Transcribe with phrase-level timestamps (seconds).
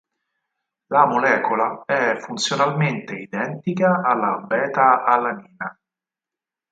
[0.87, 5.79] La molecola è funzionalmente identica alla beta-alanina.